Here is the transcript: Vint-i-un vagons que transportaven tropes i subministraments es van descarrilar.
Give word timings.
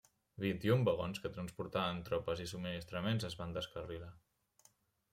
Vint-i-un 0.43 0.85
vagons 0.87 1.21
que 1.25 1.31
transportaven 1.35 2.01
tropes 2.09 2.43
i 2.47 2.49
subministraments 2.55 3.31
es 3.31 3.39
van 3.45 3.57
descarrilar. 3.59 4.13